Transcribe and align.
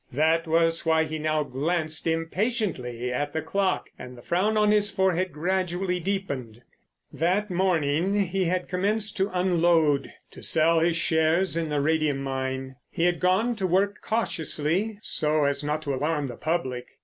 That 0.11 0.47
was 0.47 0.83
why 0.83 1.03
he 1.03 1.19
now 1.19 1.43
glanced 1.43 2.07
impatiently 2.07 3.13
at 3.13 3.33
the 3.33 3.41
clock 3.43 3.91
and 3.99 4.17
the 4.17 4.23
frown 4.23 4.57
on 4.57 4.71
his 4.71 4.89
forehead 4.89 5.31
gradually 5.31 5.99
deepened. 5.99 6.63
That 7.13 7.51
morning 7.51 8.19
he 8.19 8.45
had 8.45 8.67
commenced 8.67 9.15
to 9.17 9.29
unload—to 9.31 10.41
sell 10.41 10.79
his 10.79 10.95
shares 10.97 11.55
in 11.55 11.69
the 11.69 11.81
radium 11.81 12.17
mine. 12.23 12.77
He 12.89 13.03
had 13.03 13.19
gone 13.19 13.55
to 13.57 13.67
work 13.67 14.01
cautiously 14.01 14.97
so 15.03 15.43
as 15.45 15.63
not 15.63 15.83
to 15.83 15.93
alarm 15.93 16.29
the 16.29 16.35
public. 16.35 16.87